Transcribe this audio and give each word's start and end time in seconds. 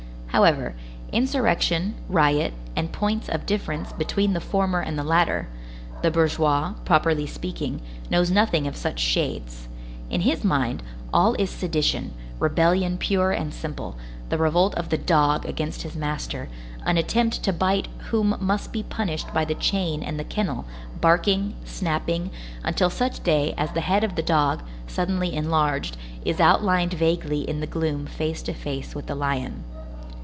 However, 0.33 0.75
insurrection, 1.11 1.93
riot, 2.07 2.53
and 2.73 2.93
points 2.93 3.27
of 3.27 3.45
difference 3.45 3.91
between 3.91 4.31
the 4.31 4.39
former 4.39 4.79
and 4.79 4.97
the 4.97 5.03
latter,—the 5.03 6.09
bourgeois, 6.09 6.71
properly 6.85 7.27
speaking, 7.27 7.81
knows 8.09 8.31
nothing 8.31 8.65
of 8.65 8.77
such 8.77 8.99
shades. 9.01 9.67
In 10.09 10.21
his 10.21 10.45
mind, 10.45 10.83
all 11.13 11.33
is 11.33 11.49
sedition, 11.49 12.13
rebellion 12.39 12.97
pure 12.97 13.33
and 13.33 13.53
simple, 13.53 13.97
the 14.29 14.37
revolt 14.37 14.73
of 14.75 14.87
the 14.87 14.97
dog 14.97 15.45
against 15.45 15.81
his 15.81 15.97
master, 15.97 16.47
an 16.85 16.95
attempt 16.95 17.43
to 17.43 17.51
bite 17.51 17.89
whom 18.11 18.37
must 18.39 18.71
be 18.71 18.83
punished 18.83 19.33
by 19.33 19.43
the 19.43 19.53
chain 19.55 20.01
and 20.01 20.17
the 20.17 20.23
kennel, 20.23 20.63
barking, 21.01 21.55
snapping, 21.65 22.31
until 22.63 22.89
such 22.89 23.21
day 23.21 23.53
as 23.57 23.73
the 23.73 23.81
head 23.81 24.05
of 24.05 24.15
the 24.15 24.23
dog, 24.23 24.63
suddenly 24.87 25.33
enlarged, 25.35 25.97
is 26.23 26.39
outlined 26.39 26.93
vaguely 26.93 27.41
in 27.41 27.59
the 27.59 27.67
gloom 27.67 28.05
face 28.05 28.41
to 28.41 28.53
face 28.53 28.95
with 28.95 29.07
the 29.07 29.13
lion. 29.15 29.65